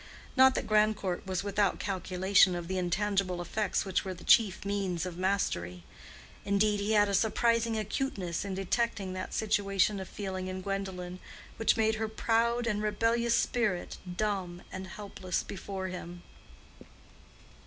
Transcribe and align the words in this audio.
Not 0.35 0.55
that 0.55 0.65
Grandcourt 0.65 1.27
was 1.27 1.43
without 1.43 1.77
calculation 1.79 2.55
of 2.55 2.67
the 2.67 2.79
intangible 2.79 3.39
effects 3.39 3.85
which 3.85 4.03
were 4.03 4.15
the 4.15 4.23
chief 4.23 4.65
means 4.65 5.05
of 5.05 5.15
mastery; 5.15 5.83
indeed, 6.43 6.79
he 6.79 6.93
had 6.93 7.07
a 7.07 7.13
surprising 7.13 7.77
acuteness 7.77 8.43
in 8.43 8.55
detecting 8.55 9.13
that 9.13 9.31
situation 9.35 9.99
of 9.99 10.09
feeling 10.09 10.47
in 10.47 10.61
Gwendolen 10.61 11.19
which 11.57 11.77
made 11.77 11.97
her 12.01 12.07
proud 12.07 12.65
and 12.65 12.81
rebellious 12.81 13.35
spirit 13.35 13.97
dumb 14.17 14.63
and 14.71 14.87
helpless 14.87 15.43
before 15.43 15.89
him. 15.89 16.23